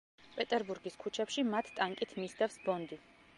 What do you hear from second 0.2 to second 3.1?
პეტერბურგის ქუჩებში მათ ტანკით მისდევს ბონდი.